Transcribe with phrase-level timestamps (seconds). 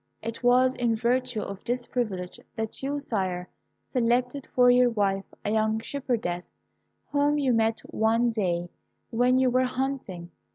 [0.23, 3.47] It was in virtue of this privilege that you, Sire,
[3.93, 6.43] selected for your wife a young shepherdess
[7.11, 8.71] whom you met one day
[9.11, 10.31] when you were hunting.